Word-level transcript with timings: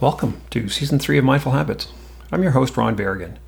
Welcome 0.00 0.42
to 0.50 0.68
season 0.68 1.00
three 1.00 1.18
of 1.18 1.24
Mindful 1.24 1.50
Habits. 1.50 1.88
I'm 2.30 2.44
your 2.44 2.52
host, 2.52 2.76
Ron 2.76 2.96
Berrigan. 2.96 3.38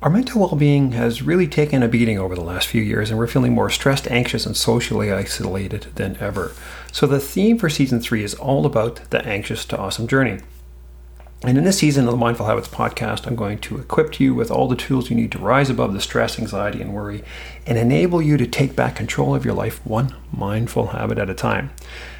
Our 0.00 0.08
mental 0.08 0.40
well 0.40 0.54
being 0.56 0.92
has 0.92 1.20
really 1.20 1.46
taken 1.46 1.82
a 1.82 1.88
beating 1.88 2.18
over 2.18 2.34
the 2.34 2.40
last 2.40 2.68
few 2.68 2.80
years, 2.80 3.10
and 3.10 3.18
we're 3.18 3.26
feeling 3.26 3.52
more 3.52 3.68
stressed, 3.68 4.10
anxious, 4.10 4.46
and 4.46 4.56
socially 4.56 5.12
isolated 5.12 5.88
than 5.96 6.16
ever. 6.16 6.52
So, 6.92 7.06
the 7.06 7.20
theme 7.20 7.58
for 7.58 7.68
season 7.68 8.00
three 8.00 8.24
is 8.24 8.32
all 8.32 8.64
about 8.64 9.02
the 9.10 9.22
anxious 9.26 9.66
to 9.66 9.76
awesome 9.76 10.08
journey. 10.08 10.40
And 11.44 11.58
in 11.58 11.64
this 11.64 11.78
season 11.78 12.04
of 12.06 12.12
the 12.12 12.18
Mindful 12.18 12.46
Habits 12.46 12.68
podcast, 12.68 13.26
I'm 13.26 13.34
going 13.34 13.58
to 13.58 13.78
equip 13.78 14.20
you 14.20 14.32
with 14.32 14.48
all 14.48 14.68
the 14.68 14.76
tools 14.76 15.10
you 15.10 15.16
need 15.16 15.32
to 15.32 15.38
rise 15.38 15.68
above 15.68 15.92
the 15.92 16.00
stress, 16.00 16.38
anxiety, 16.38 16.80
and 16.80 16.94
worry 16.94 17.24
and 17.66 17.76
enable 17.76 18.22
you 18.22 18.36
to 18.36 18.46
take 18.46 18.76
back 18.76 18.94
control 18.94 19.34
of 19.34 19.44
your 19.44 19.54
life 19.54 19.84
one 19.84 20.14
mindful 20.30 20.88
habit 20.88 21.18
at 21.18 21.28
a 21.28 21.34
time. 21.34 21.70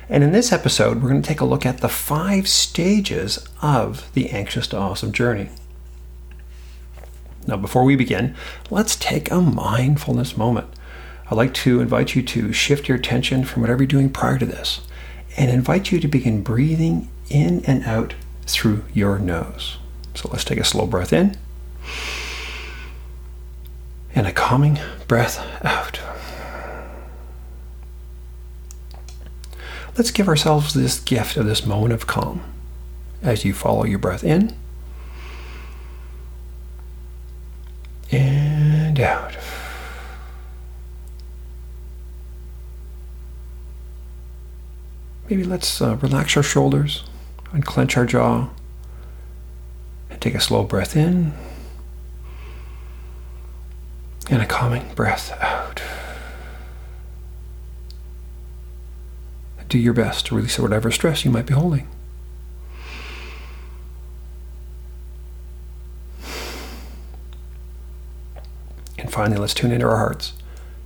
And 0.09 0.25
in 0.25 0.33
this 0.33 0.51
episode, 0.51 1.01
we're 1.01 1.09
going 1.09 1.23
to 1.23 1.29
take 1.29 1.41
a 1.41 1.45
look 1.45 1.65
at 1.65 1.79
the 1.79 1.89
five 1.89 2.49
stages 2.49 3.47
of 3.63 4.13
the 4.15 4.29
anxious 4.31 4.67
to 4.69 4.77
awesome 4.77 5.13
journey. 5.13 5.51
Now, 7.47 7.57
before 7.57 7.85
we 7.85 7.95
begin, 7.95 8.35
let's 8.71 8.97
take 8.97 9.31
a 9.31 9.41
mindfulness 9.41 10.37
moment. 10.37 10.67
I'd 11.31 11.37
like 11.37 11.55
to 11.55 11.81
invite 11.81 12.17
you 12.17 12.23
to 12.25 12.53
shift 12.53 12.89
your 12.89 12.99
attention 12.99 13.45
from 13.45 13.63
whatever 13.63 13.85
you're 13.85 13.89
doing 13.89 14.11
prior 14.11 14.39
to 14.39 14.47
this 14.47 14.81
and 15.37 15.49
invite 15.49 15.93
you 15.93 16.01
to 16.01 16.09
begin 16.09 16.43
breathing 16.43 17.09
in 17.31 17.65
and 17.67 17.85
out 17.85 18.15
through 18.47 18.85
your 18.93 19.19
nose. 19.19 19.79
So 20.15 20.29
let's 20.31 20.45
take 20.45 20.59
a 20.59 20.65
slow 20.65 20.87
breath 20.87 21.13
in 21.13 21.37
and 24.15 24.27
a 24.27 24.33
calming 24.33 24.79
breath 25.09 25.39
out. 25.65 26.01
Let's 29.97 30.11
give 30.11 30.29
ourselves 30.29 30.75
this 30.75 31.01
gift 31.01 31.37
of 31.37 31.47
this 31.47 31.67
moment 31.67 31.93
of 31.93 32.07
calm 32.07 32.43
as 33.23 33.45
you 33.45 33.53
follow 33.53 33.85
your 33.85 33.99
breath 33.99 34.25
in 34.25 34.57
and 38.11 38.99
out. 38.99 39.37
Maybe 45.29 45.45
let's 45.45 45.81
uh, 45.81 45.97
relax 45.97 46.37
our 46.37 46.43
shoulders 46.43 47.05
unclench 47.53 47.97
our 47.97 48.07
jaw, 48.07 48.49
and 50.11 50.21
take 50.21 50.35
a 50.35 50.41
slow 50.41 50.65
breath 50.65 50.97
in 50.97 51.33
and 54.31 54.43
a 54.43 54.47
calming 54.47 54.95
breath 54.95 55.33
out. 55.41 55.83
Do 59.69 59.79
your 59.79 59.95
best 59.95 60.27
to 60.27 60.35
release 60.35 60.59
whatever 60.59 60.91
stress 60.91 61.25
you 61.25 61.31
might 61.31 61.47
be 61.47 61.55
holding. 61.55 61.89
And 68.99 69.11
finally, 69.11 69.39
let's 69.39 69.55
tune 69.55 69.73
into 69.73 69.87
our 69.87 69.97
hearts 69.97 70.35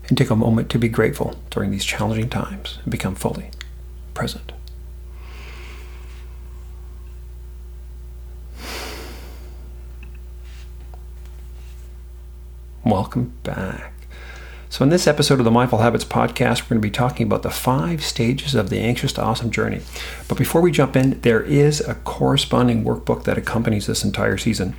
and 0.09 0.17
take 0.17 0.31
a 0.31 0.37
moment 0.37 0.71
to 0.71 0.79
be 0.79 0.89
grateful 0.89 1.37
during 1.51 1.73
these 1.73 1.85
challenging 1.85 2.31
times 2.31 2.79
and 2.85 2.93
become 2.93 3.17
fully 3.17 3.51
present. 4.15 4.53
Welcome 12.97 13.35
back. 13.43 13.93
So, 14.71 14.83
in 14.83 14.89
this 14.89 15.07
episode 15.07 15.39
of 15.39 15.45
the 15.45 15.51
Mindful 15.51 15.81
Habits 15.81 16.03
podcast, 16.03 16.63
we're 16.63 16.69
going 16.69 16.81
to 16.81 16.89
be 16.89 16.91
talking 16.91 17.27
about 17.27 17.43
the 17.43 17.51
five 17.51 18.03
stages 18.03 18.55
of 18.55 18.71
the 18.71 18.79
anxious 18.79 19.13
to 19.13 19.23
awesome 19.23 19.51
journey. 19.51 19.83
But 20.29 20.39
before 20.39 20.63
we 20.63 20.73
jump 20.73 20.97
in, 20.97 21.21
there 21.21 21.43
is 21.43 21.81
a 21.81 21.97
corresponding 21.97 22.85
workbook 22.85 23.25
that 23.25 23.37
accompanies 23.37 23.87
this 23.87 24.03
entire 24.03 24.39
season. 24.39 24.77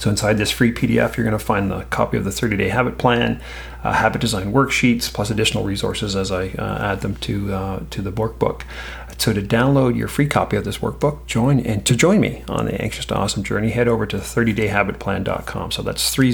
So, 0.00 0.10
inside 0.10 0.36
this 0.36 0.50
free 0.50 0.72
PDF, 0.72 1.16
you're 1.16 1.24
going 1.24 1.38
to 1.38 1.38
find 1.38 1.70
the 1.70 1.82
copy 1.82 2.16
of 2.16 2.24
the 2.24 2.32
30 2.32 2.56
day 2.56 2.70
habit 2.70 2.98
plan, 2.98 3.40
uh, 3.84 3.92
habit 3.92 4.20
design 4.20 4.52
worksheets, 4.52 5.12
plus 5.12 5.30
additional 5.30 5.62
resources 5.62 6.16
as 6.16 6.32
I 6.32 6.48
uh, 6.58 6.78
add 6.92 7.02
them 7.02 7.14
to, 7.16 7.54
uh, 7.54 7.82
to 7.90 8.02
the 8.02 8.10
workbook. 8.10 8.62
So, 9.18 9.32
to 9.32 9.40
download 9.40 9.96
your 9.96 10.08
free 10.08 10.26
copy 10.26 10.56
of 10.56 10.64
this 10.64 10.78
workbook, 10.78 11.26
join 11.26 11.60
and 11.60 11.86
to 11.86 11.94
join 11.94 12.18
me 12.18 12.42
on 12.48 12.64
the 12.64 12.82
anxious 12.82 13.04
to 13.06 13.14
awesome 13.14 13.44
journey, 13.44 13.70
head 13.70 13.86
over 13.86 14.04
to 14.06 14.16
30dayhabitplan.com. 14.16 15.70
So, 15.70 15.82
that's 15.82 16.12
30 16.12 16.32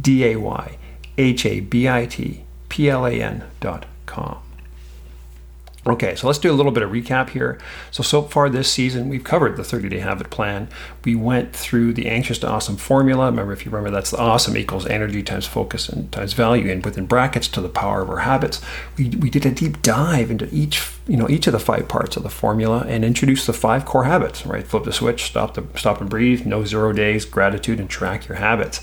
D 0.00 0.24
A 0.24 0.36
Y 0.36 0.78
H 1.18 1.46
A 1.46 1.60
B 1.60 1.88
I 1.88 2.06
T 2.06 2.44
P 2.68 2.88
L 2.88 3.06
A 3.06 3.12
N 3.12 3.42
dot 3.60 3.86
com. 4.06 4.49
Okay, 5.86 6.14
so 6.14 6.26
let's 6.26 6.38
do 6.38 6.52
a 6.52 6.52
little 6.52 6.72
bit 6.72 6.82
of 6.82 6.90
recap 6.90 7.30
here. 7.30 7.58
So, 7.90 8.02
so 8.02 8.20
far 8.20 8.50
this 8.50 8.70
season, 8.70 9.08
we've 9.08 9.24
covered 9.24 9.56
the 9.56 9.64
30 9.64 9.88
day 9.88 10.00
habit 10.00 10.28
plan. 10.28 10.68
We 11.06 11.14
went 11.14 11.56
through 11.56 11.94
the 11.94 12.06
anxious 12.06 12.38
to 12.40 12.48
awesome 12.48 12.76
formula. 12.76 13.26
Remember, 13.26 13.54
if 13.54 13.64
you 13.64 13.70
remember, 13.70 13.90
that's 13.90 14.10
the 14.10 14.18
awesome 14.18 14.58
equals 14.58 14.86
energy 14.86 15.22
times 15.22 15.46
focus 15.46 15.88
and 15.88 16.12
times 16.12 16.34
value, 16.34 16.70
and 16.70 16.84
within 16.84 17.06
brackets 17.06 17.48
to 17.48 17.62
the 17.62 17.70
power 17.70 18.02
of 18.02 18.10
our 18.10 18.18
habits. 18.18 18.60
We, 18.98 19.08
we 19.08 19.30
did 19.30 19.46
a 19.46 19.50
deep 19.50 19.80
dive 19.80 20.30
into 20.30 20.54
each, 20.54 20.86
you 21.08 21.16
know, 21.16 21.30
each 21.30 21.46
of 21.46 21.54
the 21.54 21.58
five 21.58 21.88
parts 21.88 22.14
of 22.18 22.24
the 22.24 22.30
formula 22.30 22.84
and 22.86 23.02
introduced 23.02 23.46
the 23.46 23.54
five 23.54 23.86
core 23.86 24.04
habits, 24.04 24.44
right? 24.44 24.66
Flip 24.66 24.84
the 24.84 24.92
switch, 24.92 25.24
stop, 25.24 25.54
the, 25.54 25.64
stop 25.76 26.02
and 26.02 26.10
breathe, 26.10 26.44
no 26.44 26.62
zero 26.62 26.92
days, 26.92 27.24
gratitude, 27.24 27.80
and 27.80 27.88
track 27.88 28.28
your 28.28 28.36
habits. 28.36 28.82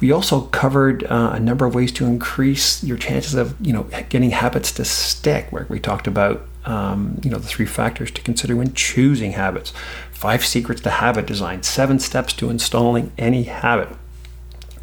We 0.00 0.12
also 0.12 0.42
covered 0.46 1.04
uh, 1.04 1.32
a 1.34 1.40
number 1.40 1.66
of 1.66 1.74
ways 1.74 1.92
to 1.92 2.06
increase 2.06 2.82
your 2.82 2.96
chances 2.96 3.34
of, 3.34 3.54
you 3.60 3.74
know, 3.74 3.82
getting 4.08 4.30
habits 4.30 4.72
to 4.72 4.86
stick, 4.86 5.52
where 5.52 5.66
we 5.68 5.78
talked 5.78 6.06
about 6.06 6.38
um, 6.68 7.18
you 7.24 7.30
know, 7.30 7.38
the 7.38 7.48
three 7.48 7.66
factors 7.66 8.10
to 8.10 8.20
consider 8.20 8.54
when 8.54 8.74
choosing 8.74 9.32
habits. 9.32 9.72
Five 10.12 10.44
secrets 10.44 10.82
to 10.82 10.90
habit 10.90 11.26
design. 11.26 11.62
Seven 11.62 11.98
steps 11.98 12.34
to 12.34 12.50
installing 12.50 13.10
any 13.16 13.44
habit. 13.44 13.88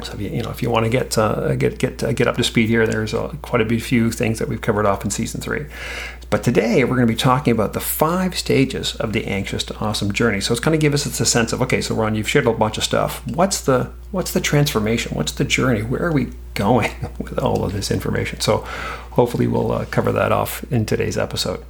So 0.02 0.12
if 0.12 0.20
you, 0.20 0.28
you 0.28 0.42
know 0.42 0.50
if 0.50 0.62
you 0.62 0.70
want 0.70 0.84
to 0.84 0.90
get 0.90 1.16
uh, 1.16 1.54
get 1.54 1.78
get 1.78 2.02
uh, 2.02 2.12
get 2.12 2.26
up 2.26 2.36
to 2.36 2.44
speed 2.44 2.68
here, 2.68 2.86
there's 2.86 3.14
uh, 3.14 3.28
quite 3.40 3.62
a 3.62 3.78
few 3.78 4.10
things 4.10 4.38
that 4.40 4.48
we've 4.48 4.60
covered 4.60 4.84
off 4.84 5.04
in 5.04 5.10
season 5.10 5.40
three. 5.40 5.66
But 6.28 6.42
today 6.42 6.82
we're 6.84 6.96
going 6.96 7.06
to 7.06 7.12
be 7.12 7.18
talking 7.18 7.52
about 7.52 7.72
the 7.72 7.80
five 7.80 8.36
stages 8.36 8.96
of 8.96 9.12
the 9.12 9.26
anxious 9.26 9.62
to 9.64 9.78
awesome 9.78 10.12
journey. 10.12 10.40
So 10.40 10.52
it's 10.52 10.60
going 10.60 10.78
to 10.78 10.82
give 10.82 10.92
us 10.92 11.06
a 11.06 11.24
sense 11.24 11.52
of 11.52 11.62
okay, 11.62 11.80
so 11.80 11.94
Ron, 11.94 12.14
you've 12.14 12.28
shared 12.28 12.46
a 12.46 12.52
bunch 12.52 12.76
of 12.76 12.84
stuff. 12.84 13.26
What's 13.26 13.60
the 13.60 13.92
what's 14.10 14.32
the 14.32 14.40
transformation? 14.40 15.16
What's 15.16 15.32
the 15.32 15.44
journey? 15.44 15.82
Where 15.82 16.02
are 16.02 16.12
we 16.12 16.32
going 16.54 16.92
with 17.18 17.38
all 17.38 17.64
of 17.64 17.72
this 17.72 17.90
information? 17.90 18.40
So 18.40 18.58
hopefully 19.12 19.46
we'll 19.46 19.72
uh, 19.72 19.84
cover 19.86 20.12
that 20.12 20.32
off 20.32 20.64
in 20.70 20.84
today's 20.84 21.16
episode. 21.16 21.64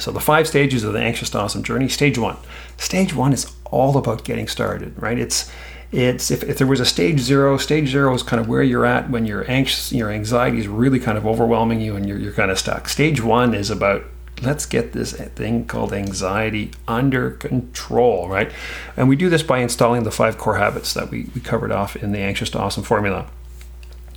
So 0.00 0.10
the 0.10 0.20
five 0.20 0.48
stages 0.48 0.84
of 0.84 0.92
the 0.92 1.00
anxious 1.00 1.30
to 1.30 1.38
awesome 1.38 1.62
journey. 1.62 1.88
Stage 1.88 2.18
one. 2.18 2.36
Stage 2.76 3.14
one 3.14 3.32
is 3.32 3.52
all 3.66 3.96
about 3.96 4.24
getting 4.24 4.48
started, 4.48 5.00
right? 5.00 5.18
It's 5.18 5.50
it's 5.92 6.30
if, 6.30 6.44
if 6.44 6.58
there 6.58 6.66
was 6.66 6.80
a 6.80 6.84
stage 6.84 7.18
zero, 7.18 7.56
stage 7.56 7.88
zero 7.88 8.14
is 8.14 8.22
kind 8.22 8.40
of 8.40 8.48
where 8.48 8.62
you're 8.62 8.86
at 8.86 9.10
when 9.10 9.26
you're 9.26 9.50
anxious, 9.50 9.92
your 9.92 10.10
anxiety 10.10 10.58
is 10.58 10.68
really 10.68 11.00
kind 11.00 11.18
of 11.18 11.26
overwhelming 11.26 11.80
you 11.80 11.96
and 11.96 12.06
you're, 12.06 12.18
you're 12.18 12.32
kind 12.32 12.50
of 12.50 12.58
stuck. 12.58 12.88
Stage 12.88 13.20
one 13.20 13.54
is 13.54 13.70
about 13.70 14.04
let's 14.42 14.66
get 14.66 14.92
this 14.92 15.12
thing 15.12 15.66
called 15.66 15.92
anxiety 15.92 16.70
under 16.88 17.32
control, 17.32 18.28
right? 18.28 18.52
And 18.96 19.08
we 19.08 19.16
do 19.16 19.28
this 19.28 19.42
by 19.42 19.58
installing 19.58 20.04
the 20.04 20.10
five 20.10 20.38
core 20.38 20.56
habits 20.56 20.94
that 20.94 21.10
we, 21.10 21.28
we 21.34 21.40
covered 21.40 21.72
off 21.72 21.96
in 21.96 22.12
the 22.12 22.20
anxious 22.20 22.50
to 22.50 22.58
awesome 22.58 22.84
formula 22.84 23.28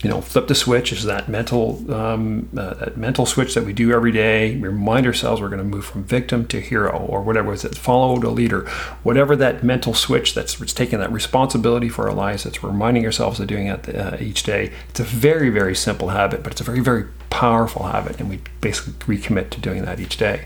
you 0.04 0.10
know, 0.10 0.20
flip 0.20 0.48
the 0.48 0.56
switch 0.56 0.92
is 0.92 1.06
that 1.06 1.30
mental 1.30 1.92
um, 1.92 2.50
uh, 2.58 2.74
that 2.74 2.98
mental 2.98 3.26
switch 3.26 3.56
that 3.56 3.64
we 3.64 3.72
do 3.72 3.94
every 3.94 4.12
day. 4.12 4.58
We 4.58 4.68
remind 4.68 5.08
ourselves 5.08 5.42
we're 5.42 5.48
going 5.48 5.60
to 5.60 5.64
move 5.64 5.86
from 5.86 6.04
victim 6.04 6.46
to 6.48 6.60
hero 6.60 6.98
or 6.98 7.22
whatever 7.22 7.54
it 7.54 7.64
is. 7.64 7.78
Follow 7.78 8.20
the 8.20 8.30
leader, 8.30 8.68
whatever 9.04 9.38
that 9.38 9.64
mental 9.64 9.94
switch 9.94 10.36
that's 10.36 10.60
it's 10.60 10.74
taking 10.74 11.00
that 11.00 11.12
responsibility 11.12 11.88
for 11.88 12.10
our 12.10 12.14
lives. 12.14 12.44
That's 12.44 12.62
reminding 12.62 13.06
ourselves 13.06 13.40
of 13.40 13.48
doing 13.48 13.68
it 13.68 13.96
uh, 13.96 14.18
each 14.20 14.44
day. 14.44 14.74
It's 14.90 15.00
a 15.00 15.04
very 15.04 15.50
very 15.50 15.74
simple 15.74 16.10
habit, 16.10 16.44
but 16.44 16.52
it's 16.52 16.62
a 16.62 16.66
very 16.66 16.82
very 16.82 17.06
powerful 17.30 17.84
habit, 17.84 18.20
and 18.20 18.30
we 18.30 18.42
basically 18.60 19.16
recommit 19.16 19.52
to 19.52 19.62
doing 19.62 19.86
that 19.86 20.02
each 20.02 20.18
day. 20.18 20.46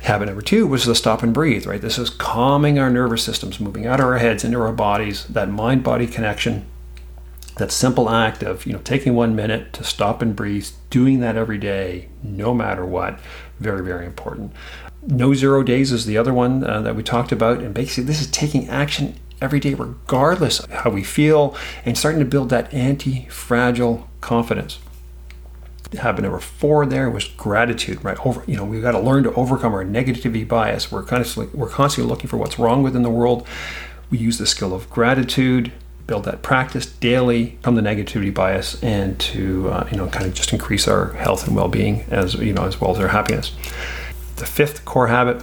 Habit 0.00 0.26
number 0.26 0.42
two 0.42 0.66
was 0.66 0.84
the 0.84 0.94
stop 0.94 1.22
and 1.22 1.32
breathe, 1.32 1.66
right? 1.66 1.80
This 1.80 1.98
is 1.98 2.10
calming 2.10 2.78
our 2.78 2.90
nervous 2.90 3.24
systems, 3.24 3.58
moving 3.58 3.86
out 3.86 4.00
of 4.00 4.06
our 4.06 4.18
heads 4.18 4.44
into 4.44 4.60
our 4.60 4.72
bodies, 4.72 5.24
that 5.24 5.48
mind 5.48 5.82
body 5.82 6.06
connection 6.06 6.66
that 7.58 7.72
simple 7.72 8.08
act 8.08 8.42
of 8.42 8.64
you 8.66 8.72
know 8.72 8.80
taking 8.80 9.14
one 9.14 9.36
minute 9.36 9.72
to 9.74 9.84
stop 9.84 10.22
and 10.22 10.34
breathe 10.34 10.68
doing 10.90 11.20
that 11.20 11.36
every 11.36 11.58
day 11.58 12.08
no 12.22 12.54
matter 12.54 12.84
what 12.84 13.18
very 13.60 13.84
very 13.84 14.06
important. 14.06 14.52
No 15.06 15.34
zero 15.34 15.62
days 15.62 15.92
is 15.92 16.06
the 16.06 16.16
other 16.16 16.34
one 16.34 16.64
uh, 16.64 16.80
that 16.82 16.96
we 16.96 17.02
talked 17.02 17.32
about 17.32 17.58
and 17.60 17.74
basically 17.74 18.04
this 18.04 18.20
is 18.20 18.30
taking 18.30 18.68
action 18.68 19.14
every 19.40 19.60
day 19.60 19.74
regardless 19.74 20.60
of 20.60 20.70
how 20.70 20.90
we 20.90 21.04
feel 21.04 21.56
and 21.84 21.96
starting 21.96 22.18
to 22.18 22.26
build 22.26 22.50
that 22.50 22.72
anti-fragile 22.72 24.08
confidence. 24.20 24.78
Habit 25.98 26.22
number 26.22 26.38
four 26.38 26.86
there 26.86 27.10
was 27.10 27.24
gratitude 27.24 28.02
right? 28.04 28.18
Over 28.24 28.44
you 28.46 28.56
know 28.56 28.64
we've 28.64 28.82
got 28.82 28.92
to 28.92 29.00
learn 29.00 29.24
to 29.24 29.32
overcome 29.34 29.74
our 29.74 29.84
negativity 29.84 30.46
bias. 30.46 30.92
We're 30.92 31.02
constantly 31.02 31.58
we're 31.58 31.70
constantly 31.70 32.08
looking 32.08 32.28
for 32.28 32.36
what's 32.36 32.58
wrong 32.58 32.82
within 32.82 33.02
the 33.02 33.10
world. 33.10 33.46
We 34.10 34.18
use 34.18 34.38
the 34.38 34.46
skill 34.46 34.74
of 34.74 34.88
gratitude 34.88 35.72
build 36.08 36.24
that 36.24 36.42
practice 36.42 36.86
daily 36.86 37.56
from 37.62 37.76
the 37.76 37.82
negativity 37.82 38.34
bias 38.34 38.82
and 38.82 39.20
to 39.20 39.68
uh, 39.68 39.86
you 39.92 39.96
know 39.96 40.08
kind 40.08 40.26
of 40.26 40.34
just 40.34 40.52
increase 40.52 40.88
our 40.88 41.12
health 41.12 41.46
and 41.46 41.54
well-being 41.54 42.00
as 42.10 42.34
you 42.34 42.52
know 42.52 42.64
as 42.64 42.80
well 42.80 42.90
as 42.90 42.98
our 42.98 43.08
happiness. 43.08 43.52
The 44.36 44.46
fifth 44.46 44.84
core 44.84 45.06
habit 45.06 45.42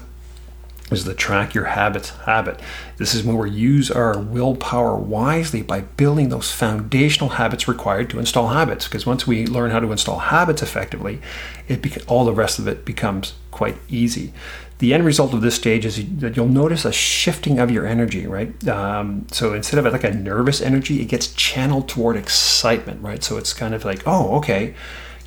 is 0.92 1.04
the 1.04 1.16
track 1.16 1.56
your 1.56 1.66
habits 1.66 2.10
habit. 2.10 2.60
This 2.98 3.16
is 3.16 3.24
when 3.24 3.38
we 3.38 3.50
use 3.50 3.90
our 3.90 4.20
willpower 4.20 4.96
wisely 4.96 5.64
by 5.64 5.82
building 5.82 6.30
those 6.30 6.52
foundational 6.52 7.32
habits 7.32 7.68
required 7.68 8.10
to 8.12 8.20
install 8.20 8.50
habits. 8.50 8.86
Because 8.86 9.06
once 9.06 9.26
we 9.26 9.48
learn 9.48 9.72
how 9.72 9.80
to 9.80 9.92
install 9.92 10.20
habits 10.20 10.62
effectively, 10.62 11.20
it 11.68 12.08
all 12.08 12.26
the 12.26 12.34
rest 12.34 12.60
of 12.60 12.68
it 12.68 12.86
becomes 12.86 13.34
quite 13.50 13.78
easy. 13.90 14.32
The 14.78 14.94
end 14.94 15.06
result 15.06 15.34
of 15.34 15.42
this 15.42 15.56
stage 15.56 15.86
is 15.86 15.96
that 16.18 16.36
you'll 16.36 16.50
notice 16.50 16.84
a 16.86 16.92
shifting 16.92 17.60
of 17.60 17.72
your 17.72 17.88
energy, 17.88 18.28
right? 18.28 18.68
Um, 18.68 19.26
so 19.32 19.54
instead 19.54 19.84
of 19.84 19.92
like 19.92 20.04
a 20.04 20.14
nervous 20.14 20.62
energy, 20.62 21.02
it 21.02 21.06
gets 21.06 21.34
channeled 21.34 21.88
toward 21.88 22.18
excitement, 22.18 23.02
right? 23.02 23.24
So 23.24 23.38
it's 23.38 23.54
kind 23.54 23.74
of 23.74 23.86
like, 23.86 24.04
oh, 24.06 24.36
okay, 24.38 24.76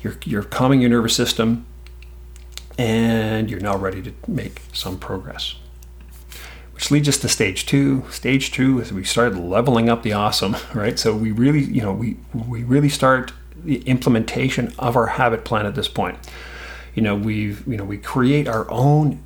you're 0.01 0.15
you're 0.23 0.43
calming 0.43 0.81
your 0.81 0.91
nervous 0.91 1.15
system 1.15 1.65
and 2.79 3.51
you're 3.51 3.59
now 3.59 3.75
ready 3.75 4.01
to 4.01 4.13
make 4.25 4.61
some 4.71 4.97
progress. 4.97 5.55
Which 6.73 6.89
leads 6.91 7.09
us 7.09 7.17
to 7.17 7.27
stage 7.27 7.65
two. 7.65 8.05
Stage 8.09 8.53
two 8.53 8.79
is 8.79 8.93
we 8.93 9.03
start 9.03 9.35
leveling 9.35 9.89
up 9.89 10.01
the 10.01 10.13
awesome, 10.13 10.55
right? 10.73 10.97
So 10.97 11.13
we 11.13 11.31
really, 11.31 11.61
you 11.61 11.81
know, 11.81 11.93
we 11.93 12.17
we 12.33 12.63
really 12.63 12.87
start 12.87 13.33
the 13.53 13.81
implementation 13.81 14.73
of 14.79 14.95
our 14.95 15.07
habit 15.07 15.43
plan 15.43 15.65
at 15.65 15.75
this 15.75 15.89
point. 15.89 16.17
You 16.95 17.03
know, 17.03 17.15
we've 17.15 17.67
you 17.67 17.75
know 17.75 17.83
we 17.83 17.97
create 17.97 18.47
our 18.47 18.69
own 18.71 19.25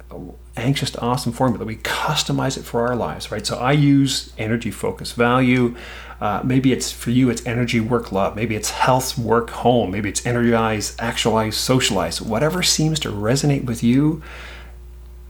anxious 0.56 0.92
to 0.92 1.02
awesome 1.02 1.32
formula. 1.32 1.66
We 1.66 1.78
customize 1.78 2.58
it 2.58 2.64
for 2.64 2.88
our 2.88 2.96
lives, 2.96 3.32
right? 3.32 3.46
So 3.46 3.58
I 3.58 3.72
use 3.72 4.34
energy, 4.38 4.72
focus, 4.72 5.12
value. 5.12 5.76
Uh, 6.22 6.42
maybe 6.44 6.72
it's 6.72 6.92
for 6.92 7.10
you, 7.10 7.30
it's 7.30 7.46
energy, 7.46 7.80
work, 7.80 8.12
love. 8.12 8.36
Maybe 8.36 8.56
it's 8.56 8.70
health, 8.70 9.18
work, 9.18 9.50
home. 9.50 9.92
Maybe 9.92 10.10
it's 10.10 10.26
energize, 10.26 10.96
actualize, 11.00 11.58
socialize. 11.58 12.22
Whatever 12.22 12.64
seems 12.64 13.00
to 13.02 13.10
resonate 13.10 13.66
with 13.66 13.84
you, 13.84 14.22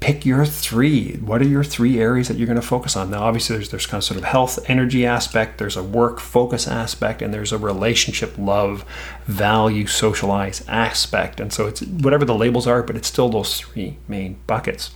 pick 0.01 0.25
your 0.25 0.45
three. 0.45 1.13
What 1.13 1.41
are 1.41 1.47
your 1.47 1.63
three 1.63 1.99
areas 1.99 2.27
that 2.27 2.37
you're 2.37 2.45
going 2.45 2.59
to 2.59 2.67
focus 2.67 2.97
on? 2.97 3.09
Now, 3.09 3.23
obviously, 3.23 3.55
there's 3.55 3.69
there's 3.69 3.85
kind 3.85 3.99
of 3.99 4.03
sort 4.03 4.17
of 4.17 4.25
health, 4.25 4.59
energy 4.69 5.05
aspect. 5.05 5.57
There's 5.57 5.77
a 5.77 5.83
work 5.83 6.19
focus 6.19 6.67
aspect, 6.67 7.21
and 7.21 7.33
there's 7.33 7.53
a 7.53 7.57
relationship, 7.57 8.37
love, 8.37 8.83
value, 9.25 9.87
socialize 9.87 10.63
aspect. 10.67 11.39
And 11.39 11.53
so 11.53 11.67
it's 11.67 11.81
whatever 11.81 12.25
the 12.25 12.35
labels 12.35 12.67
are, 12.67 12.83
but 12.83 12.97
it's 12.97 13.07
still 13.07 13.29
those 13.29 13.57
three 13.57 13.97
main 14.09 14.35
buckets. 14.45 14.91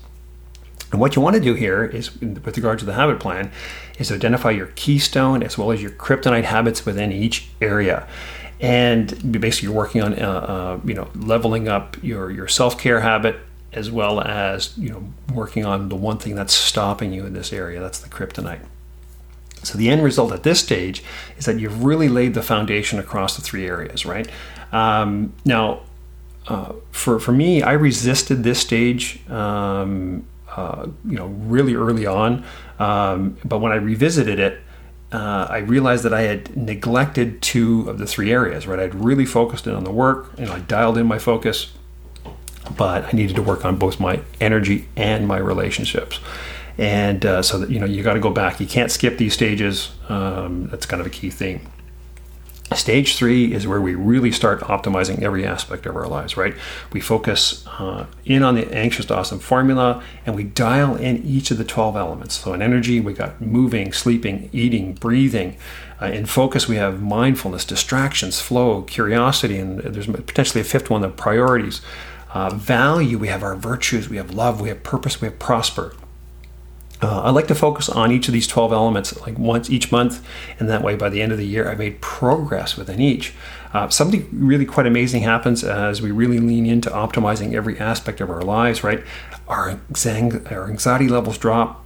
And 0.91 1.01
what 1.01 1.15
you 1.15 1.21
want 1.21 1.35
to 1.35 1.41
do 1.41 1.53
here 1.53 1.83
is, 1.83 2.15
with 2.21 2.55
regard 2.55 2.79
to 2.79 2.85
the 2.85 2.93
habit 2.93 3.19
plan, 3.19 3.51
is 3.99 4.11
identify 4.11 4.51
your 4.51 4.67
keystone 4.67 5.43
as 5.43 5.57
well 5.57 5.71
as 5.71 5.81
your 5.81 5.91
kryptonite 5.91 6.45
habits 6.45 6.85
within 6.85 7.11
each 7.11 7.49
area. 7.61 8.07
And 8.59 9.31
basically, 9.31 9.67
you're 9.67 9.75
working 9.75 10.01
on, 10.01 10.13
uh, 10.13 10.27
uh, 10.27 10.79
you 10.85 10.93
know, 10.93 11.09
leveling 11.13 11.67
up 11.67 12.01
your 12.01 12.31
your 12.31 12.47
self 12.47 12.79
care 12.79 13.01
habit 13.01 13.37
as 13.73 13.91
well 13.91 14.21
as 14.21 14.75
you 14.77 14.89
know 14.89 15.03
working 15.33 15.65
on 15.65 15.89
the 15.89 15.95
one 15.95 16.17
thing 16.17 16.35
that's 16.35 16.53
stopping 16.53 17.13
you 17.13 17.25
in 17.25 17.33
this 17.33 17.53
area. 17.53 17.79
That's 17.79 17.99
the 17.99 18.09
kryptonite. 18.09 18.61
So 19.63 19.77
the 19.77 19.89
end 19.89 20.03
result 20.03 20.31
at 20.31 20.43
this 20.43 20.59
stage 20.59 21.03
is 21.37 21.45
that 21.45 21.59
you've 21.59 21.83
really 21.83 22.09
laid 22.09 22.33
the 22.33 22.41
foundation 22.41 22.99
across 22.99 23.35
the 23.35 23.41
three 23.41 23.65
areas, 23.65 24.05
right? 24.05 24.29
Um, 24.71 25.33
now, 25.45 25.81
uh, 26.47 26.73
for 26.91 27.19
for 27.19 27.31
me, 27.31 27.61
I 27.61 27.73
resisted 27.73 28.43
this 28.43 28.59
stage. 28.59 29.27
Um, 29.29 30.25
uh, 30.57 30.87
you 31.05 31.15
know, 31.15 31.27
really 31.27 31.75
early 31.75 32.05
on. 32.05 32.43
Um, 32.79 33.37
but 33.45 33.59
when 33.59 33.71
I 33.71 33.75
revisited 33.75 34.39
it, 34.39 34.59
uh, 35.11 35.47
I 35.49 35.59
realized 35.59 36.03
that 36.03 36.13
I 36.13 36.23
had 36.23 36.57
neglected 36.57 37.41
two 37.41 37.89
of 37.89 37.97
the 37.97 38.05
three 38.05 38.31
areas. 38.31 38.67
Right, 38.67 38.79
I'd 38.79 38.95
really 38.95 39.25
focused 39.25 39.67
in 39.67 39.73
on 39.73 39.83
the 39.85 39.91
work, 39.91 40.33
and 40.37 40.49
I 40.49 40.59
dialed 40.59 40.97
in 40.97 41.05
my 41.05 41.19
focus, 41.19 41.71
but 42.75 43.05
I 43.05 43.11
needed 43.11 43.35
to 43.37 43.43
work 43.43 43.63
on 43.63 43.77
both 43.77 43.99
my 43.99 44.21
energy 44.41 44.89
and 44.97 45.27
my 45.27 45.37
relationships. 45.37 46.19
And 46.77 47.25
uh, 47.25 47.41
so 47.41 47.59
that 47.59 47.69
you 47.69 47.79
know, 47.79 47.85
you 47.85 48.03
got 48.03 48.13
to 48.13 48.19
go 48.19 48.31
back. 48.31 48.59
You 48.59 48.67
can't 48.67 48.91
skip 48.91 49.17
these 49.17 49.33
stages. 49.33 49.91
Um, 50.09 50.67
that's 50.67 50.85
kind 50.85 50.99
of 50.99 51.07
a 51.07 51.11
key 51.11 51.29
thing. 51.29 51.71
Stage 52.75 53.15
three 53.15 53.53
is 53.53 53.65
where 53.65 53.79
we 53.79 53.95
really 53.95 54.31
start 54.31 54.59
optimizing 54.59 55.21
every 55.21 55.45
aspect 55.45 55.85
of 55.85 55.95
our 55.95 56.07
lives, 56.07 56.35
right? 56.35 56.53
We 56.91 56.99
focus 56.99 57.65
uh, 57.65 58.07
in 58.25 58.43
on 58.43 58.55
the 58.55 58.69
anxious 58.73 59.05
to 59.05 59.15
awesome 59.15 59.39
formula 59.39 60.03
and 60.25 60.35
we 60.35 60.43
dial 60.43 60.95
in 60.95 61.23
each 61.23 61.49
of 61.49 61.57
the 61.57 61.63
12 61.63 61.95
elements. 61.95 62.39
So, 62.39 62.53
in 62.53 62.61
energy, 62.61 62.99
we 62.99 63.13
got 63.13 63.39
moving, 63.39 63.93
sleeping, 63.93 64.49
eating, 64.51 64.95
breathing. 64.95 65.55
Uh, 66.01 66.07
in 66.07 66.25
focus, 66.25 66.67
we 66.67 66.75
have 66.75 67.01
mindfulness, 67.01 67.63
distractions, 67.63 68.41
flow, 68.41 68.81
curiosity, 68.81 69.57
and 69.59 69.79
there's 69.79 70.07
potentially 70.07 70.59
a 70.59 70.65
fifth 70.65 70.89
one, 70.89 71.01
the 71.01 71.09
priorities. 71.09 71.81
Uh, 72.33 72.49
value, 72.53 73.17
we 73.17 73.29
have 73.29 73.43
our 73.43 73.55
virtues, 73.55 74.09
we 74.09 74.17
have 74.17 74.31
love, 74.31 74.59
we 74.59 74.67
have 74.67 74.83
purpose, 74.83 75.21
we 75.21 75.27
have 75.29 75.39
prosper. 75.39 75.93
Uh, 76.99 77.21
I 77.21 77.29
like 77.29 77.47
to 77.47 77.55
focus 77.55 77.89
on 77.89 78.11
each 78.11 78.27
of 78.27 78.33
these 78.33 78.47
12 78.47 78.71
elements 78.73 79.19
like 79.21 79.37
once 79.37 79.69
each 79.69 79.91
month, 79.91 80.25
and 80.59 80.67
that 80.67 80.81
way 80.81 80.95
by 80.95 81.09
the 81.09 81.21
end 81.21 81.31
of 81.31 81.37
the 81.37 81.45
year, 81.45 81.69
I 81.69 81.75
made 81.75 82.01
progress 82.01 82.75
within 82.75 82.99
each. 82.99 83.35
Uh, 83.73 83.87
something 83.89 84.27
really 84.31 84.65
quite 84.65 84.87
amazing 84.87 85.21
happens 85.21 85.63
as 85.63 86.01
we 86.01 86.09
really 86.09 86.39
lean 86.39 86.65
into 86.65 86.89
optimizing 86.89 87.53
every 87.53 87.77
aspect 87.79 88.19
of 88.19 88.29
our 88.31 88.41
lives, 88.41 88.83
right? 88.83 89.03
Our, 89.47 89.79
our 90.49 90.69
anxiety 90.69 91.07
levels 91.07 91.37
drop, 91.37 91.85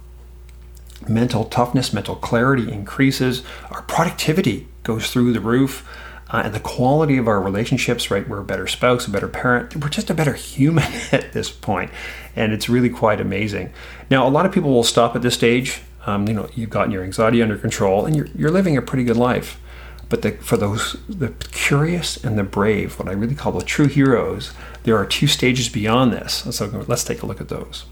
mental 1.06 1.44
toughness, 1.44 1.92
mental 1.92 2.16
clarity 2.16 2.72
increases, 2.72 3.42
our 3.70 3.82
productivity 3.82 4.68
goes 4.82 5.10
through 5.10 5.32
the 5.32 5.40
roof. 5.40 5.86
Uh, 6.32 6.42
and 6.46 6.54
the 6.54 6.60
quality 6.60 7.18
of 7.18 7.28
our 7.28 7.42
relationships, 7.42 8.10
right? 8.10 8.26
We're 8.26 8.40
a 8.40 8.44
better 8.44 8.66
spouse, 8.66 9.06
a 9.06 9.10
better 9.10 9.28
parent. 9.28 9.76
We're 9.76 9.90
just 9.90 10.08
a 10.08 10.14
better 10.14 10.32
human 10.32 10.84
at 11.12 11.32
this 11.32 11.50
point, 11.50 11.90
and 12.34 12.52
it's 12.52 12.70
really 12.70 12.88
quite 12.88 13.20
amazing. 13.20 13.72
Now, 14.10 14.26
a 14.26 14.30
lot 14.30 14.46
of 14.46 14.52
people 14.52 14.70
will 14.70 14.82
stop 14.82 15.14
at 15.14 15.20
this 15.20 15.34
stage. 15.34 15.82
Um, 16.06 16.26
you 16.26 16.34
know, 16.34 16.48
you've 16.54 16.70
gotten 16.70 16.90
your 16.90 17.04
anxiety 17.04 17.42
under 17.42 17.58
control, 17.58 18.06
and 18.06 18.16
you're 18.16 18.28
you're 18.34 18.50
living 18.50 18.76
a 18.76 18.82
pretty 18.82 19.04
good 19.04 19.16
life. 19.16 19.60
But 20.08 20.22
the, 20.22 20.32
for 20.32 20.56
those 20.56 20.96
the 21.08 21.28
curious 21.52 22.22
and 22.22 22.38
the 22.38 22.42
brave, 22.42 22.98
what 22.98 23.08
I 23.08 23.12
really 23.12 23.34
call 23.34 23.52
the 23.52 23.64
true 23.64 23.86
heroes, 23.86 24.52
there 24.84 24.96
are 24.96 25.06
two 25.06 25.26
stages 25.26 25.68
beyond 25.68 26.12
this. 26.12 26.46
So 26.50 26.84
let's 26.88 27.04
take 27.04 27.22
a 27.22 27.26
look 27.26 27.40
at 27.40 27.48
those. 27.48 27.84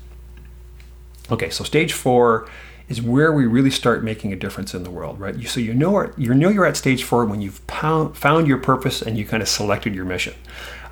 Okay, 1.31 1.51
so 1.51 1.63
stage 1.63 1.93
four 1.93 2.49
is 2.91 3.01
where 3.01 3.33
we 3.33 3.47
really 3.47 3.71
start 3.71 4.03
making 4.03 4.33
a 4.33 4.37
difference 4.37 4.75
in 4.75 4.83
the 4.83 4.91
world, 4.91 5.19
right? 5.21 5.41
So 5.49 5.61
you 5.61 5.73
know 5.73 6.13
you 6.19 6.35
know 6.35 6.51
you're 6.51 6.67
at 6.67 6.77
stage 6.77 7.05
four 7.05 7.25
when 7.25 7.41
you've 7.41 7.61
found 7.69 8.47
your 8.47 8.59
purpose 8.59 9.01
and 9.01 9.17
you 9.17 9.25
kind 9.25 9.43
of 9.43 9.49
selected 9.49 9.95
your 9.95 10.05
mission. 10.05 10.35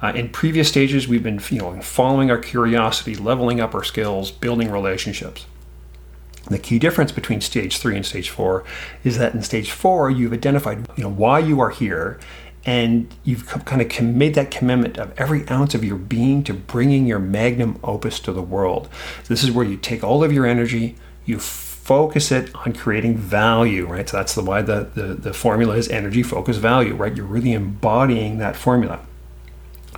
Uh, 0.00 0.12
in 0.14 0.28
previous 0.28 0.68
stages, 0.68 1.08
we've 1.08 1.24
been 1.24 1.40
you 1.50 1.58
know 1.58 1.80
following 1.82 2.30
our 2.30 2.38
curiosity, 2.38 3.16
leveling 3.16 3.60
up 3.60 3.74
our 3.74 3.82
skills, 3.82 4.30
building 4.30 4.70
relationships. 4.70 5.44
The 6.46 6.58
key 6.58 6.78
difference 6.78 7.12
between 7.12 7.40
stage 7.40 7.76
three 7.78 7.96
and 7.96 8.06
stage 8.06 8.30
four 8.30 8.64
is 9.02 9.18
that 9.18 9.34
in 9.34 9.42
stage 9.42 9.72
four, 9.72 10.08
you've 10.08 10.32
identified 10.32 10.88
you 10.96 11.02
know 11.02 11.10
why 11.10 11.40
you 11.40 11.58
are 11.58 11.70
here, 11.70 12.20
and 12.64 13.12
you've 13.24 13.44
kind 13.64 13.82
of 13.82 14.00
made 14.00 14.36
that 14.36 14.52
commitment 14.52 14.98
of 14.98 15.12
every 15.18 15.48
ounce 15.48 15.74
of 15.74 15.82
your 15.82 15.96
being 15.96 16.44
to 16.44 16.54
bringing 16.54 17.06
your 17.08 17.18
magnum 17.18 17.76
opus 17.82 18.20
to 18.20 18.32
the 18.32 18.40
world. 18.40 18.88
This 19.26 19.42
is 19.42 19.50
where 19.50 19.66
you 19.66 19.76
take 19.76 20.04
all 20.04 20.22
of 20.22 20.32
your 20.32 20.46
energy, 20.46 20.94
you 21.26 21.40
focus 21.88 22.30
it 22.30 22.54
on 22.54 22.74
creating 22.74 23.16
value, 23.16 23.86
right? 23.86 24.06
So 24.06 24.18
that's 24.18 24.34
the 24.34 24.42
why 24.42 24.60
the, 24.60 24.90
the, 24.94 25.14
the 25.14 25.32
formula 25.32 25.74
is 25.74 25.88
energy, 25.88 26.22
focus, 26.22 26.58
value, 26.58 26.94
right? 26.94 27.16
You're 27.16 27.24
really 27.24 27.54
embodying 27.54 28.36
that 28.38 28.56
formula. 28.56 29.00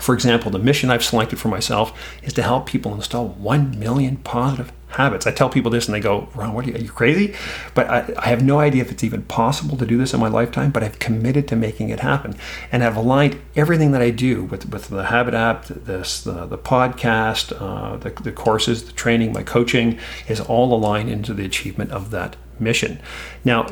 For 0.00 0.14
example, 0.14 0.50
the 0.50 0.58
mission 0.58 0.90
I've 0.90 1.04
selected 1.04 1.38
for 1.38 1.48
myself 1.48 1.92
is 2.22 2.32
to 2.34 2.42
help 2.42 2.66
people 2.66 2.94
install 2.94 3.28
1 3.28 3.78
million 3.78 4.16
positive 4.18 4.72
habits. 4.88 5.26
I 5.26 5.30
tell 5.30 5.48
people 5.48 5.70
this 5.70 5.86
and 5.86 5.94
they 5.94 6.00
go, 6.00 6.28
Ron, 6.34 6.52
what 6.52 6.66
are 6.66 6.70
you, 6.70 6.74
are 6.74 6.80
you 6.80 6.88
crazy? 6.88 7.34
But 7.74 7.88
I, 7.88 8.12
I, 8.18 8.28
have 8.28 8.42
no 8.42 8.58
idea 8.58 8.82
if 8.82 8.90
it's 8.90 9.04
even 9.04 9.22
possible 9.22 9.76
to 9.76 9.86
do 9.86 9.96
this 9.96 10.12
in 10.12 10.20
my 10.20 10.28
lifetime, 10.28 10.72
but 10.72 10.82
I've 10.82 10.98
committed 10.98 11.46
to 11.48 11.56
making 11.56 11.90
it 11.90 12.00
happen. 12.00 12.34
And 12.72 12.82
I've 12.82 12.96
aligned 12.96 13.40
everything 13.54 13.92
that 13.92 14.02
I 14.02 14.10
do 14.10 14.44
with, 14.44 14.68
with 14.70 14.88
the 14.88 15.06
Habit 15.06 15.34
app, 15.34 15.66
this, 15.66 16.22
the, 16.22 16.44
the 16.46 16.58
podcast, 16.58 17.54
uh, 17.60 17.96
the, 17.98 18.10
the 18.22 18.32
courses, 18.32 18.84
the 18.84 18.92
training, 18.92 19.32
my 19.32 19.42
coaching 19.42 19.98
is 20.28 20.40
all 20.40 20.74
aligned 20.74 21.08
into 21.08 21.34
the 21.34 21.44
achievement 21.44 21.92
of 21.92 22.10
that 22.10 22.36
mission. 22.58 23.00
Now, 23.44 23.68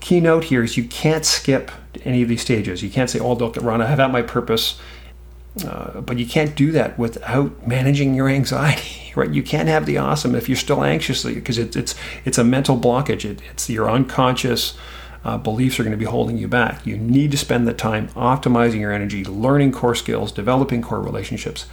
keynote 0.00 0.44
here 0.44 0.64
is 0.64 0.76
you 0.76 0.84
can't 0.84 1.24
skip 1.24 1.70
any 2.04 2.22
of 2.22 2.28
these 2.28 2.42
stages. 2.42 2.82
You 2.82 2.90
can't 2.90 3.08
say, 3.10 3.18
oh, 3.18 3.34
look, 3.34 3.56
Ron, 3.56 3.80
I 3.80 3.86
have 3.86 4.00
at 4.00 4.10
my 4.10 4.22
purpose 4.22 4.80
uh, 5.62 6.00
but 6.00 6.18
you 6.18 6.26
can't 6.26 6.56
do 6.56 6.72
that 6.72 6.98
without 6.98 7.66
managing 7.66 8.14
your 8.14 8.28
anxiety, 8.28 9.12
right? 9.16 9.30
You 9.30 9.42
can't 9.42 9.68
have 9.68 9.86
the 9.86 9.98
awesome 9.98 10.34
if 10.34 10.48
you're 10.48 10.56
still 10.56 10.82
anxious 10.82 11.22
because 11.24 11.58
it, 11.58 11.76
it's 11.76 11.94
it's 12.24 12.38
a 12.38 12.44
mental 12.44 12.76
blockage. 12.76 13.24
It, 13.24 13.40
it's 13.50 13.70
your 13.70 13.88
unconscious 13.88 14.76
uh, 15.24 15.38
beliefs 15.38 15.78
are 15.78 15.84
going 15.84 15.92
to 15.92 15.96
be 15.96 16.04
holding 16.04 16.36
you 16.38 16.48
back. 16.48 16.84
You 16.84 16.96
need 16.96 17.30
to 17.30 17.36
spend 17.36 17.68
the 17.68 17.72
time 17.72 18.08
optimizing 18.08 18.80
your 18.80 18.92
energy, 18.92 19.24
learning 19.24 19.72
core 19.72 19.94
skills, 19.94 20.32
developing 20.32 20.82
core 20.82 21.00
relationships. 21.00 21.66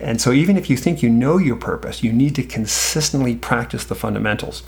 And 0.00 0.20
so, 0.20 0.32
even 0.32 0.56
if 0.56 0.68
you 0.68 0.76
think 0.76 1.02
you 1.02 1.08
know 1.08 1.38
your 1.38 1.56
purpose, 1.56 2.02
you 2.02 2.12
need 2.12 2.34
to 2.34 2.42
consistently 2.42 3.36
practice 3.36 3.84
the 3.84 3.94
fundamentals. 3.94 4.62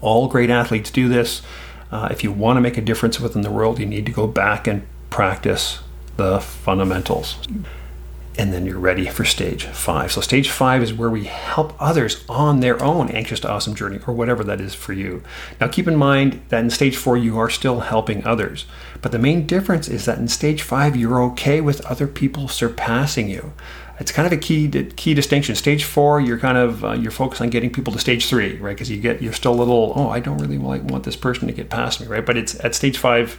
All 0.00 0.26
great 0.26 0.48
athletes 0.48 0.90
do 0.90 1.08
this. 1.08 1.42
Uh, 1.90 2.08
if 2.10 2.24
you 2.24 2.32
want 2.32 2.56
to 2.56 2.62
make 2.62 2.78
a 2.78 2.80
difference 2.80 3.20
within 3.20 3.42
the 3.42 3.50
world, 3.50 3.78
you 3.78 3.84
need 3.84 4.06
to 4.06 4.12
go 4.12 4.26
back 4.26 4.66
and 4.66 4.86
practice 5.10 5.80
the 6.22 6.40
fundamentals. 6.40 7.36
and 8.38 8.50
then 8.50 8.64
you're 8.64 8.78
ready 8.78 9.04
for 9.04 9.26
stage 9.26 9.66
five. 9.66 10.10
So, 10.10 10.22
stage 10.22 10.48
five 10.48 10.82
is 10.82 10.94
where 10.94 11.10
we 11.10 11.24
help 11.24 11.74
others 11.78 12.24
on 12.30 12.60
their 12.60 12.82
own 12.82 13.10
anxious 13.10 13.40
to 13.40 13.50
awesome 13.50 13.74
journey 13.74 14.00
or 14.06 14.14
whatever 14.14 14.42
that 14.44 14.58
is 14.58 14.74
for 14.74 14.94
you. 14.94 15.22
Now, 15.60 15.68
keep 15.68 15.86
in 15.86 15.96
mind 15.96 16.40
that 16.48 16.64
in 16.64 16.70
stage 16.70 16.96
four, 16.96 17.18
you 17.18 17.38
are 17.38 17.50
still 17.50 17.80
helping 17.80 18.24
others. 18.24 18.64
But 19.02 19.12
the 19.12 19.18
main 19.18 19.46
difference 19.46 19.86
is 19.86 20.06
that 20.06 20.16
in 20.16 20.28
stage 20.28 20.62
five, 20.62 20.96
you're 20.96 21.22
okay 21.24 21.60
with 21.60 21.84
other 21.84 22.06
people 22.06 22.48
surpassing 22.48 23.28
you. 23.28 23.52
It's 24.00 24.10
kind 24.10 24.26
of 24.26 24.32
a 24.32 24.38
key 24.38 24.68
key 24.96 25.12
distinction. 25.12 25.54
Stage 25.54 25.84
four, 25.84 26.18
you're 26.18 26.38
kind 26.38 26.56
of 26.56 26.84
uh, 26.84 26.92
you're 26.92 27.10
focused 27.12 27.42
on 27.42 27.50
getting 27.50 27.70
people 27.70 27.92
to 27.92 27.98
stage 27.98 28.26
three, 28.26 28.56
right? 28.56 28.74
Because 28.74 28.90
you 28.90 28.96
get 28.96 29.20
you're 29.20 29.34
still 29.34 29.52
a 29.52 29.60
little 29.62 29.92
oh, 29.94 30.08
I 30.08 30.20
don't 30.20 30.38
really 30.38 30.58
want, 30.58 30.84
want 30.84 31.04
this 31.04 31.16
person 31.16 31.48
to 31.48 31.52
get 31.52 31.68
past 31.68 32.00
me, 32.00 32.06
right? 32.06 32.24
But 32.24 32.38
it's 32.38 32.58
at 32.64 32.74
stage 32.74 32.96
five, 32.96 33.38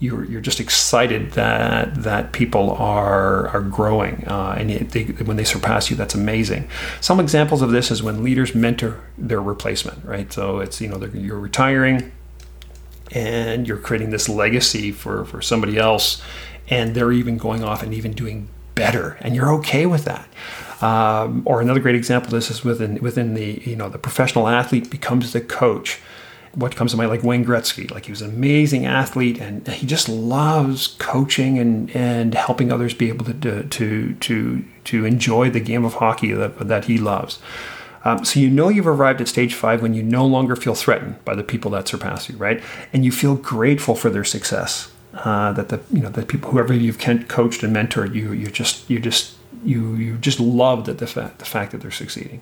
you're, 0.00 0.24
you're 0.24 0.40
just 0.40 0.60
excited 0.60 1.32
that 1.32 1.94
that 2.02 2.32
people 2.32 2.70
are 2.72 3.48
are 3.48 3.60
growing 3.60 4.24
uh, 4.26 4.56
and 4.58 4.70
they, 4.70 5.04
when 5.04 5.36
they 5.36 5.44
surpass 5.44 5.90
you 5.90 5.96
that's 5.96 6.14
amazing. 6.14 6.68
Some 7.00 7.20
examples 7.20 7.60
of 7.60 7.70
this 7.70 7.90
is 7.90 8.02
when 8.02 8.24
leaders 8.24 8.54
mentor 8.54 9.00
their 9.18 9.42
replacement 9.42 10.04
right? 10.04 10.32
So 10.32 10.58
it's 10.58 10.80
you 10.80 10.88
know 10.88 11.04
you're 11.04 11.38
retiring 11.38 12.10
and 13.12 13.68
you're 13.68 13.78
creating 13.78 14.10
this 14.10 14.28
legacy 14.28 14.90
for 14.90 15.26
for 15.26 15.42
somebody 15.42 15.76
else 15.76 16.22
and 16.68 16.94
they're 16.94 17.12
even 17.12 17.36
going 17.36 17.62
off 17.62 17.82
and 17.82 17.92
even 17.92 18.12
doing 18.12 18.48
better 18.74 19.18
and 19.20 19.36
you're 19.36 19.52
okay 19.52 19.84
with 19.84 20.06
that. 20.06 20.26
Um, 20.82 21.42
or 21.44 21.60
another 21.60 21.80
great 21.80 21.94
example 21.94 22.28
of 22.28 22.32
this 22.32 22.50
is 22.50 22.64
within 22.64 22.94
within 23.02 23.34
the 23.34 23.60
you 23.66 23.76
know 23.76 23.90
the 23.90 23.98
professional 23.98 24.48
athlete 24.48 24.88
becomes 24.88 25.34
the 25.34 25.42
coach 25.42 26.00
what 26.54 26.74
comes 26.74 26.90
to 26.90 26.96
mind, 26.96 27.10
like 27.10 27.22
Wayne 27.22 27.44
Gretzky. 27.44 27.90
Like 27.90 28.06
he 28.06 28.12
was 28.12 28.22
an 28.22 28.30
amazing 28.30 28.86
athlete, 28.86 29.40
and 29.40 29.66
he 29.68 29.86
just 29.86 30.08
loves 30.08 30.88
coaching 30.98 31.58
and, 31.58 31.94
and 31.94 32.34
helping 32.34 32.72
others 32.72 32.94
be 32.94 33.08
able 33.08 33.24
to 33.26 33.64
to 33.64 34.14
to 34.14 34.64
to 34.84 35.04
enjoy 35.04 35.50
the 35.50 35.60
game 35.60 35.84
of 35.84 35.94
hockey 35.94 36.32
that, 36.32 36.58
that 36.58 36.86
he 36.86 36.98
loves. 36.98 37.38
Um, 38.04 38.24
so 38.24 38.40
you 38.40 38.48
know 38.48 38.68
you've 38.68 38.86
arrived 38.86 39.20
at 39.20 39.28
stage 39.28 39.54
five 39.54 39.82
when 39.82 39.94
you 39.94 40.02
no 40.02 40.26
longer 40.26 40.56
feel 40.56 40.74
threatened 40.74 41.22
by 41.24 41.34
the 41.34 41.44
people 41.44 41.70
that 41.72 41.86
surpass 41.86 42.28
you, 42.28 42.36
right? 42.36 42.62
And 42.92 43.04
you 43.04 43.12
feel 43.12 43.36
grateful 43.36 43.94
for 43.94 44.10
their 44.10 44.24
success. 44.24 44.90
Uh, 45.12 45.52
that 45.52 45.70
the 45.70 45.80
you 45.92 46.00
know 46.00 46.08
the 46.08 46.24
people 46.24 46.50
whoever 46.52 46.72
you've 46.72 46.98
coached 46.98 47.64
and 47.64 47.74
mentored 47.74 48.14
you 48.14 48.32
you 48.32 48.46
just 48.46 48.88
you 48.88 49.00
just 49.00 49.34
you 49.64 49.94
you 49.96 50.16
just 50.18 50.38
love 50.38 50.86
that 50.86 50.98
the 50.98 51.06
fact 51.06 51.40
the 51.40 51.44
fact 51.44 51.72
that 51.72 51.80
they're 51.80 51.90
succeeding. 51.90 52.40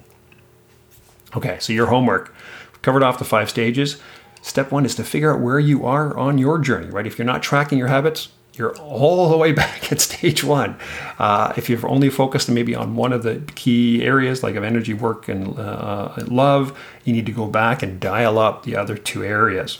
Okay, 1.34 1.58
so 1.60 1.72
your 1.72 1.86
homework 1.86 2.34
covered 2.82 3.02
off 3.02 3.18
the 3.18 3.24
five 3.24 3.50
stages. 3.50 4.00
Step 4.42 4.70
one 4.70 4.84
is 4.84 4.94
to 4.94 5.04
figure 5.04 5.34
out 5.34 5.40
where 5.40 5.58
you 5.58 5.84
are 5.84 6.16
on 6.16 6.38
your 6.38 6.58
journey, 6.58 6.88
right? 6.88 7.06
If 7.06 7.18
you're 7.18 7.26
not 7.26 7.42
tracking 7.42 7.78
your 7.78 7.88
habits, 7.88 8.28
you're 8.54 8.76
all 8.78 9.28
the 9.28 9.36
way 9.36 9.52
back 9.62 9.90
at 9.92 10.00
stage 10.00 10.44
one. 10.44 10.76
Uh, 11.18 11.52
if 11.56 11.68
you've 11.68 11.84
only 11.84 12.10
focused 12.10 12.50
maybe 12.50 12.74
on 12.74 12.96
one 12.96 13.12
of 13.12 13.22
the 13.22 13.42
key 13.54 14.04
areas, 14.04 14.42
like 14.42 14.56
of 14.56 14.64
energy, 14.64 14.94
work, 14.94 15.28
and 15.28 15.58
uh, 15.58 16.14
love, 16.26 16.78
you 17.04 17.12
need 17.12 17.26
to 17.26 17.32
go 17.32 17.46
back 17.46 17.82
and 17.82 18.00
dial 18.00 18.38
up 18.38 18.64
the 18.64 18.76
other 18.76 18.96
two 18.96 19.24
areas. 19.24 19.78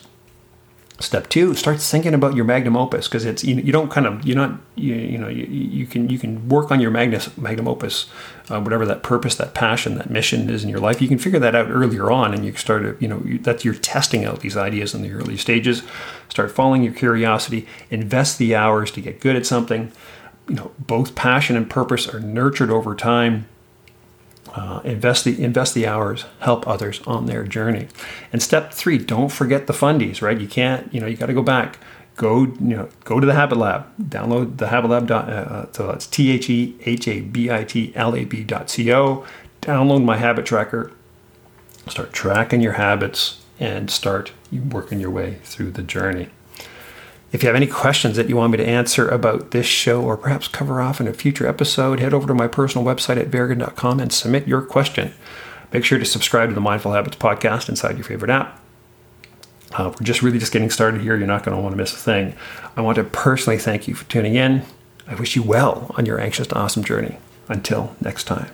Step 1.00 1.28
two, 1.28 1.54
start 1.54 1.80
thinking 1.80 2.12
about 2.12 2.34
your 2.34 2.44
magnum 2.44 2.76
opus 2.76 3.06
because 3.06 3.24
it's 3.24 3.44
you, 3.44 3.54
you 3.54 3.70
don't 3.70 3.88
kind 3.88 4.04
of 4.04 4.26
you're 4.26 4.34
not 4.34 4.58
you, 4.74 4.94
you 4.96 5.16
know 5.16 5.28
you, 5.28 5.44
you 5.44 5.86
can 5.86 6.08
you 6.10 6.18
can 6.18 6.48
work 6.48 6.72
on 6.72 6.80
your 6.80 6.90
magnus, 6.90 7.36
magnum 7.38 7.68
opus, 7.68 8.10
uh, 8.50 8.60
whatever 8.60 8.84
that 8.84 9.04
purpose, 9.04 9.36
that 9.36 9.54
passion, 9.54 9.94
that 9.94 10.10
mission 10.10 10.50
is 10.50 10.64
in 10.64 10.68
your 10.68 10.80
life. 10.80 11.00
You 11.00 11.06
can 11.06 11.18
figure 11.18 11.38
that 11.38 11.54
out 11.54 11.70
earlier 11.70 12.10
on, 12.10 12.34
and 12.34 12.44
you 12.44 12.52
start 12.56 12.82
to 12.82 12.96
you 12.98 13.06
know 13.06 13.20
that 13.42 13.64
you're 13.64 13.74
testing 13.74 14.24
out 14.24 14.40
these 14.40 14.56
ideas 14.56 14.92
in 14.92 15.02
the 15.02 15.12
early 15.12 15.36
stages. 15.36 15.84
Start 16.28 16.50
following 16.50 16.82
your 16.82 16.94
curiosity, 16.94 17.68
invest 17.90 18.38
the 18.38 18.56
hours 18.56 18.90
to 18.90 19.00
get 19.00 19.20
good 19.20 19.36
at 19.36 19.46
something. 19.46 19.92
You 20.48 20.56
know 20.56 20.72
both 20.80 21.14
passion 21.14 21.54
and 21.54 21.70
purpose 21.70 22.08
are 22.08 22.18
nurtured 22.18 22.70
over 22.70 22.96
time 22.96 23.46
uh, 24.58 24.80
invest 24.84 25.24
the 25.24 25.42
invest 25.42 25.74
the 25.74 25.86
hours, 25.86 26.24
help 26.40 26.66
others 26.66 27.00
on 27.06 27.26
their 27.26 27.44
journey. 27.44 27.88
And 28.32 28.42
step 28.42 28.72
three, 28.72 28.98
don't 28.98 29.30
forget 29.30 29.66
the 29.66 29.72
fundies. 29.72 30.20
Right, 30.20 30.40
you 30.40 30.48
can't. 30.48 30.92
You 30.92 31.00
know, 31.00 31.06
you 31.06 31.16
got 31.16 31.26
to 31.26 31.34
go 31.34 31.42
back. 31.42 31.78
Go, 32.16 32.40
you 32.40 32.76
know, 32.76 32.88
go 33.04 33.20
to 33.20 33.26
the 33.26 33.34
Habit 33.34 33.58
Lab. 33.58 33.86
Download 33.96 34.58
the 34.58 34.68
Habit 34.68 34.88
Lab. 34.88 35.10
Uh, 35.10 35.14
uh, 35.14 35.66
so 35.72 35.86
that's 35.86 36.06
T 36.06 36.30
H 36.32 36.50
E 36.50 36.76
H 36.84 37.06
A 37.06 37.20
B 37.20 37.50
I 37.50 37.62
T 37.64 37.92
L 37.94 38.16
A 38.16 38.24
B 38.24 38.42
dot 38.42 38.68
C 38.70 38.92
O. 38.92 39.24
Download 39.62 40.04
my 40.04 40.16
habit 40.16 40.44
tracker. 40.44 40.92
Start 41.88 42.12
tracking 42.12 42.60
your 42.60 42.74
habits 42.74 43.40
and 43.60 43.90
start 43.90 44.32
working 44.52 45.00
your 45.00 45.10
way 45.10 45.38
through 45.44 45.70
the 45.70 45.82
journey. 45.82 46.28
If 47.30 47.42
you 47.42 47.48
have 47.48 47.56
any 47.56 47.66
questions 47.66 48.16
that 48.16 48.28
you 48.28 48.36
want 48.36 48.52
me 48.52 48.58
to 48.58 48.66
answer 48.66 49.06
about 49.06 49.50
this 49.50 49.66
show 49.66 50.02
or 50.02 50.16
perhaps 50.16 50.48
cover 50.48 50.80
off 50.80 50.98
in 50.98 51.06
a 51.06 51.12
future 51.12 51.46
episode, 51.46 52.00
head 52.00 52.14
over 52.14 52.26
to 52.26 52.34
my 52.34 52.48
personal 52.48 52.86
website 52.86 53.18
at 53.18 53.30
berrigan.com 53.30 54.00
and 54.00 54.12
submit 54.12 54.48
your 54.48 54.62
question. 54.62 55.12
Make 55.72 55.84
sure 55.84 55.98
to 55.98 56.06
subscribe 56.06 56.48
to 56.48 56.54
the 56.54 56.60
Mindful 56.60 56.92
Habits 56.92 57.16
podcast 57.16 57.68
inside 57.68 57.96
your 57.96 58.04
favorite 58.04 58.30
app. 58.30 58.58
Uh, 59.72 59.90
we're 59.90 60.06
just 60.06 60.22
really 60.22 60.38
just 60.38 60.52
getting 60.52 60.70
started 60.70 61.02
here. 61.02 61.16
You're 61.16 61.26
not 61.26 61.44
going 61.44 61.54
to 61.54 61.62
want 61.62 61.74
to 61.74 61.76
miss 61.76 61.92
a 61.92 61.96
thing. 61.96 62.34
I 62.76 62.80
want 62.80 62.96
to 62.96 63.04
personally 63.04 63.58
thank 63.58 63.86
you 63.86 63.94
for 63.94 64.08
tuning 64.08 64.34
in. 64.34 64.62
I 65.06 65.14
wish 65.14 65.36
you 65.36 65.42
well 65.42 65.94
on 65.98 66.06
your 66.06 66.18
anxious 66.18 66.46
to 66.46 66.54
awesome 66.56 66.84
journey. 66.84 67.18
Until 67.48 67.94
next 68.00 68.24
time. 68.24 68.50